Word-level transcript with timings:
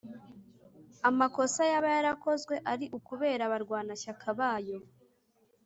amakosa 1.09 1.61
yaba 1.71 1.87
yarakozwe 1.95 2.55
ari 2.71 2.85
ukubera 2.97 3.41
abarwanashyaka 3.45 4.27
bayo 4.39 4.77